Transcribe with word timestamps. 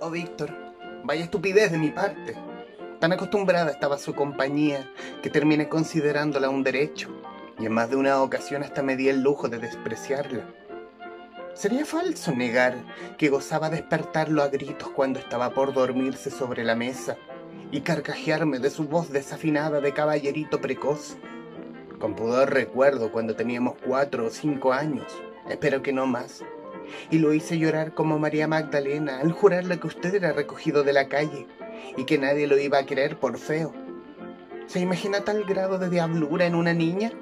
No, 0.00 0.10
Víctor. 0.10 0.50
Vaya 1.04 1.24
estupidez 1.24 1.70
de 1.70 1.76
mi 1.76 1.90
parte. 1.90 2.34
Tan 3.00 3.12
acostumbrada 3.12 3.70
estaba 3.70 3.98
su 3.98 4.14
compañía 4.14 4.90
que 5.22 5.28
terminé 5.28 5.68
considerándola 5.68 6.48
un 6.48 6.64
derecho, 6.64 7.10
y 7.58 7.66
en 7.66 7.72
más 7.72 7.90
de 7.90 7.96
una 7.96 8.22
ocasión 8.22 8.62
hasta 8.62 8.82
me 8.82 8.96
di 8.96 9.10
el 9.10 9.20
lujo 9.20 9.48
de 9.48 9.58
despreciarla. 9.58 10.46
Sería 11.52 11.84
falso 11.84 12.32
negar 12.32 12.76
que 13.18 13.28
gozaba 13.28 13.68
despertarlo 13.68 14.42
a 14.42 14.48
gritos 14.48 14.88
cuando 14.88 15.18
estaba 15.18 15.50
por 15.50 15.74
dormirse 15.74 16.30
sobre 16.30 16.64
la 16.64 16.74
mesa 16.74 17.18
y 17.70 17.82
carcajearme 17.82 18.58
de 18.58 18.70
su 18.70 18.84
voz 18.84 19.12
desafinada 19.12 19.82
de 19.82 19.92
caballerito 19.92 20.62
precoz. 20.62 21.18
Con 21.98 22.14
pudor 22.14 22.54
recuerdo 22.54 23.12
cuando 23.12 23.36
teníamos 23.36 23.74
cuatro 23.86 24.26
o 24.26 24.30
cinco 24.30 24.72
años, 24.72 25.12
espero 25.50 25.82
que 25.82 25.92
no 25.92 26.06
más, 26.06 26.42
y 27.10 27.18
lo 27.18 27.32
hice 27.32 27.58
llorar 27.58 27.94
como 27.94 28.18
María 28.18 28.48
Magdalena 28.48 29.20
al 29.20 29.32
jurarle 29.32 29.78
que 29.78 29.86
usted 29.86 30.14
era 30.14 30.32
recogido 30.32 30.82
de 30.82 30.92
la 30.92 31.08
calle 31.08 31.46
y 31.96 32.04
que 32.04 32.18
nadie 32.18 32.46
lo 32.46 32.58
iba 32.58 32.78
a 32.78 32.86
querer 32.86 33.18
por 33.18 33.38
feo. 33.38 33.72
¿Se 34.66 34.80
imagina 34.80 35.24
tal 35.24 35.44
grado 35.44 35.78
de 35.78 35.90
diablura 35.90 36.46
en 36.46 36.54
una 36.54 36.72
niña? 36.72 37.12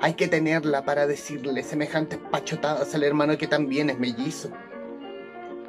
Hay 0.00 0.14
que 0.14 0.28
tenerla 0.28 0.84
para 0.84 1.06
decirle 1.06 1.62
semejantes 1.62 2.18
pachotadas 2.30 2.94
al 2.94 3.04
hermano 3.04 3.38
que 3.38 3.46
también 3.46 3.88
es 3.90 3.98
mellizo. 3.98 4.50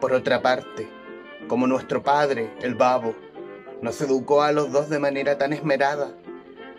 Por 0.02 0.14
otra 0.14 0.42
parte, 0.42 0.88
como 1.48 1.68
nuestro 1.68 2.04
padre, 2.04 2.52
el 2.62 2.76
babo, 2.76 3.16
nos 3.82 4.02
educó 4.02 4.42
a 4.42 4.52
los 4.52 4.72
dos 4.72 4.90
de 4.90 5.00
manera 5.00 5.38
tan 5.38 5.54
esmerada, 5.54 6.12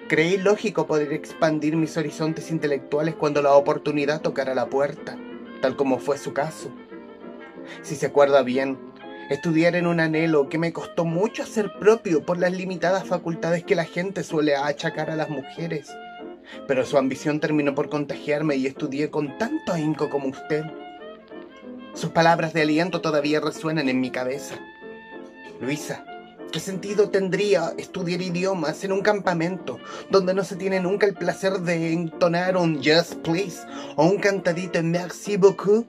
creí 0.09 0.37
lógico 0.37 0.87
poder 0.87 1.13
expandir 1.13 1.77
mis 1.77 1.97
horizontes 1.97 2.51
intelectuales 2.51 3.15
cuando 3.15 3.41
la 3.41 3.55
oportunidad 3.55 4.21
tocara 4.21 4.55
la 4.55 4.67
puerta, 4.67 5.17
tal 5.61 5.77
como 5.77 5.99
fue 5.99 6.19
su 6.19 6.33
caso. 6.33 6.71
Si 7.83 7.95
se 7.97 8.07
acuerda 8.07 8.43
bien, 8.43 8.79
estudiar 9.31 9.77
en 9.77 9.87
un 9.87 10.01
anhelo 10.01 10.49
que 10.49 10.59
me 10.59 10.73
costó 10.73 11.05
mucho 11.05 11.43
hacer 11.43 11.73
propio 11.79 12.25
por 12.25 12.39
las 12.39 12.53
limitadas 12.53 13.07
facultades 13.07 13.65
que 13.65 13.75
la 13.75 13.85
gente 13.85 14.25
suele 14.25 14.57
achacar 14.57 15.11
a 15.11 15.17
las 15.17 15.29
mujeres 15.29 15.91
pero 16.67 16.85
su 16.85 16.99
ambición 16.99 17.41
terminó 17.41 17.75
por 17.75 17.89
contagiarme 17.89 18.57
y 18.57 18.67
estudié 18.67 19.11
con 19.11 19.39
tanto 19.39 19.73
ahínco 19.73 20.11
como 20.11 20.29
usted. 20.29 20.65
Sus 21.95 22.11
palabras 22.11 22.53
de 22.53 22.63
aliento 22.63 23.01
todavía 23.01 23.41
resuenan 23.41 23.89
en 23.89 24.01
mi 24.01 24.11
cabeza. 24.11 24.57
Luisa, 25.61 26.05
¿qué 26.53 26.61
sentido 26.61 27.11
tendría 27.11 27.75
estudiar 27.77 28.23
idiomas 28.23 28.83
en 28.85 28.93
un 28.93 29.03
campamento 29.03 29.79
donde 30.11 30.35
no 30.35 30.45
se 30.45 30.57
tiene 30.57 30.81
nunca 30.81 31.07
el 31.07 31.15
placer 31.15 31.61
de 31.61 31.93
entonar 31.93 32.57
un 32.57 32.77
Just 32.77 33.17
Please 33.17 33.67
o 33.97 34.05
un 34.05 34.19
cantadito 34.19 34.83
Merci 34.83 35.37
beaucoup? 35.37 35.87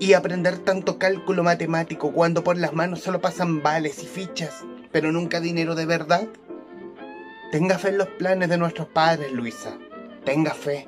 Y 0.00 0.14
aprender 0.14 0.58
tanto 0.58 0.98
cálculo 0.98 1.42
matemático 1.42 2.12
cuando 2.12 2.42
por 2.42 2.56
las 2.56 2.72
manos 2.72 3.00
solo 3.00 3.20
pasan 3.20 3.62
vales 3.62 4.02
y 4.02 4.06
fichas, 4.06 4.64
pero 4.90 5.12
nunca 5.12 5.40
dinero 5.40 5.74
de 5.74 5.86
verdad? 5.86 6.28
Tenga 7.52 7.78
fe 7.78 7.90
en 7.90 7.98
los 7.98 8.08
planes 8.08 8.48
de 8.48 8.58
nuestros 8.58 8.88
padres, 8.88 9.32
Luisa. 9.32 9.78
Tenga 10.24 10.52
fe. 10.52 10.86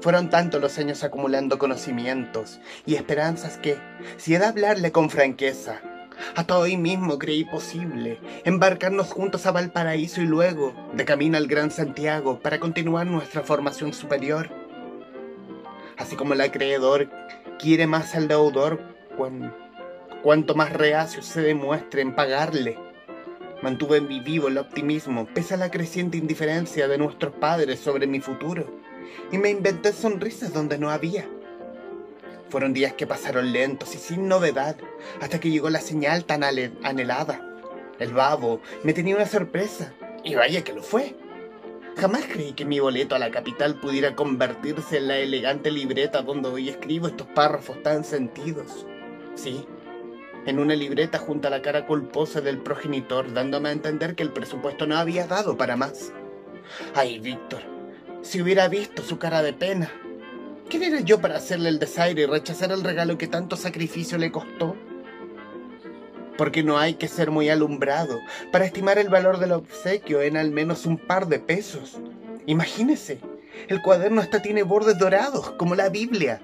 Fueron 0.00 0.28
tantos 0.28 0.60
los 0.60 0.78
años 0.78 1.02
acumulando 1.04 1.58
conocimientos 1.58 2.60
y 2.84 2.96
esperanzas 2.96 3.56
que, 3.56 3.78
si 4.18 4.34
he 4.34 4.38
de 4.38 4.44
hablarle 4.44 4.92
con 4.92 5.08
franqueza, 5.08 5.80
hasta 6.34 6.58
hoy 6.58 6.76
mismo 6.76 7.18
creí 7.18 7.44
posible 7.44 8.18
embarcarnos 8.44 9.12
juntos 9.12 9.46
a 9.46 9.52
Valparaíso 9.52 10.20
y 10.20 10.26
luego, 10.26 10.74
de 10.94 11.04
camino 11.04 11.36
al 11.36 11.46
Gran 11.46 11.70
Santiago, 11.70 12.38
para 12.40 12.60
continuar 12.60 13.06
nuestra 13.06 13.42
formación 13.42 13.92
superior. 13.92 14.50
Así 15.96 16.16
como 16.16 16.34
el 16.34 16.40
acreedor 16.40 17.10
quiere 17.58 17.86
más 17.86 18.14
al 18.14 18.28
deudor, 18.28 18.80
cuanto 20.22 20.54
más 20.54 20.72
reacio 20.72 21.22
se 21.22 21.40
demuestre 21.40 22.02
en 22.02 22.14
pagarle 22.14 22.78
Mantuve 23.62 23.96
en 23.96 24.08
mi 24.08 24.20
vivo 24.20 24.48
el 24.48 24.58
optimismo, 24.58 25.26
pese 25.26 25.54
a 25.54 25.56
la 25.56 25.70
creciente 25.70 26.18
indiferencia 26.18 26.88
de 26.88 26.98
nuestros 26.98 27.34
padres 27.34 27.80
sobre 27.80 28.06
mi 28.06 28.20
futuro, 28.20 28.80
y 29.32 29.38
me 29.38 29.50
inventé 29.50 29.92
sonrisas 29.92 30.52
donde 30.52 30.78
no 30.78 30.90
había. 30.90 31.26
Fueron 32.48 32.72
días 32.72 32.92
que 32.92 33.06
pasaron 33.06 33.52
lentos 33.52 33.94
y 33.94 33.98
sin 33.98 34.28
novedad, 34.28 34.76
hasta 35.20 35.40
que 35.40 35.50
llegó 35.50 35.70
la 35.70 35.80
señal 35.80 36.24
tan 36.24 36.44
anhelada. 36.44 37.40
El 37.98 38.12
babo 38.12 38.60
me 38.84 38.92
tenía 38.92 39.16
una 39.16 39.26
sorpresa, 39.26 39.92
y 40.22 40.34
vaya 40.34 40.62
que 40.62 40.72
lo 40.72 40.82
fue. 40.82 41.16
Jamás 41.96 42.24
creí 42.30 42.52
que 42.52 42.66
mi 42.66 42.78
boleto 42.78 43.14
a 43.14 43.18
la 43.18 43.30
capital 43.30 43.80
pudiera 43.80 44.14
convertirse 44.14 44.98
en 44.98 45.08
la 45.08 45.16
elegante 45.16 45.70
libreta 45.70 46.22
donde 46.22 46.48
hoy 46.48 46.68
escribo 46.68 47.06
estos 47.06 47.26
párrafos 47.28 47.82
tan 47.82 48.04
sentidos. 48.04 48.86
Sí, 49.34 49.66
en 50.44 50.58
una 50.58 50.74
libreta 50.74 51.18
junto 51.18 51.48
a 51.48 51.50
la 51.50 51.62
cara 51.62 51.86
culposa 51.86 52.40
del 52.40 52.58
progenitor, 52.58 53.32
dándome 53.32 53.70
a 53.70 53.72
entender 53.72 54.14
que 54.14 54.22
el 54.22 54.32
presupuesto 54.32 54.86
no 54.86 54.96
había 54.96 55.26
dado 55.26 55.56
para 55.56 55.76
más. 55.76 56.12
Ay, 56.94 57.18
Víctor, 57.18 57.62
si 58.22 58.42
hubiera 58.42 58.68
visto 58.68 59.02
su 59.02 59.18
cara 59.18 59.42
de 59.42 59.52
pena. 59.52 59.90
¿Quién 60.68 60.82
era 60.82 60.98
yo 61.00 61.20
para 61.20 61.36
hacerle 61.36 61.68
el 61.68 61.78
desaire 61.78 62.22
y 62.22 62.26
rechazar 62.26 62.72
el 62.72 62.82
regalo 62.82 63.16
que 63.16 63.28
tanto 63.28 63.56
sacrificio 63.56 64.18
le 64.18 64.32
costó? 64.32 64.74
Porque 66.36 66.64
no 66.64 66.76
hay 66.76 66.94
que 66.94 67.06
ser 67.06 67.30
muy 67.30 67.48
alumbrado 67.48 68.18
para 68.50 68.64
estimar 68.64 68.98
el 68.98 69.08
valor 69.08 69.38
del 69.38 69.52
obsequio 69.52 70.22
en 70.22 70.36
al 70.36 70.50
menos 70.50 70.84
un 70.84 70.98
par 70.98 71.28
de 71.28 71.38
pesos. 71.38 71.98
Imagínese, 72.46 73.20
el 73.68 73.80
cuaderno 73.80 74.20
hasta 74.20 74.42
tiene 74.42 74.64
bordes 74.64 74.98
dorados, 74.98 75.52
como 75.52 75.76
la 75.76 75.88
Biblia. 75.88 76.40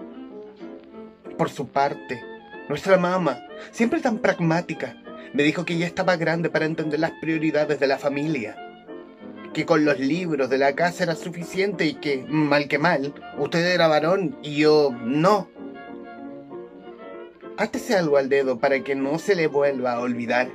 Por 1.36 1.50
su 1.50 1.66
parte, 1.66 2.22
nuestra 2.68 2.98
mamá, 2.98 3.42
siempre 3.72 4.00
tan 4.00 4.18
pragmática, 4.18 5.02
me 5.32 5.42
dijo 5.42 5.64
que 5.64 5.78
ya 5.78 5.86
estaba 5.86 6.16
grande 6.16 6.48
para 6.48 6.66
entender 6.66 7.00
las 7.00 7.12
prioridades 7.20 7.80
de 7.80 7.86
la 7.88 7.98
familia. 7.98 8.56
Que 9.52 9.66
con 9.66 9.84
los 9.84 9.98
libros 9.98 10.48
de 10.48 10.58
la 10.58 10.74
casa 10.74 11.04
era 11.04 11.14
suficiente 11.14 11.84
y 11.84 11.94
que, 11.94 12.24
mal 12.26 12.68
que 12.68 12.78
mal, 12.78 13.14
usted 13.38 13.66
era 13.66 13.86
varón 13.86 14.36
y 14.42 14.56
yo 14.56 14.90
no. 15.02 15.48
Hátese 17.58 17.96
algo 17.96 18.16
al 18.16 18.28
dedo 18.28 18.58
para 18.58 18.82
que 18.82 18.94
no 18.94 19.18
se 19.18 19.34
le 19.34 19.46
vuelva 19.46 19.92
a 19.92 20.00
olvidar, 20.00 20.48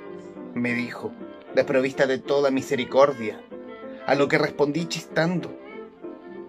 me 0.55 0.73
dijo, 0.73 1.11
desprovista 1.53 2.07
de 2.07 2.17
toda 2.17 2.49
misericordia. 2.49 3.39
A 4.07 4.15
lo 4.15 4.27
que 4.27 4.37
respondí 4.37 4.87
chistando. 4.87 5.55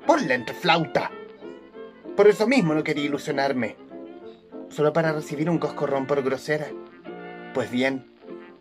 Ponle 0.06 0.34
entre 0.34 0.54
flauta. 0.54 1.10
Por 2.16 2.28
eso 2.28 2.46
mismo 2.46 2.72
no 2.72 2.82
quería 2.82 3.04
ilusionarme 3.04 3.88
solo 4.70 4.92
para 4.92 5.12
recibir 5.12 5.48
un 5.50 5.58
coscorrón 5.58 6.06
por 6.06 6.22
grosera. 6.22 6.68
Pues 7.54 7.70
bien, 7.70 8.04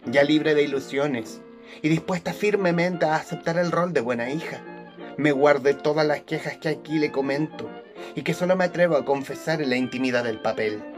ya 0.05 0.23
libre 0.23 0.55
de 0.55 0.63
ilusiones 0.63 1.41
y 1.81 1.89
dispuesta 1.89 2.33
firmemente 2.33 3.05
a 3.05 3.15
aceptar 3.15 3.57
el 3.57 3.71
rol 3.71 3.93
de 3.93 4.01
buena 4.01 4.29
hija, 4.29 4.61
me 5.17 5.31
guardé 5.31 5.73
todas 5.73 6.05
las 6.05 6.21
quejas 6.21 6.57
que 6.57 6.69
aquí 6.69 6.99
le 6.99 7.11
comento 7.11 7.69
y 8.15 8.21
que 8.21 8.33
solo 8.33 8.55
me 8.55 8.65
atrevo 8.65 8.95
a 8.95 9.05
confesar 9.05 9.61
en 9.61 9.69
la 9.69 9.77
intimidad 9.77 10.23
del 10.23 10.39
papel. 10.39 10.96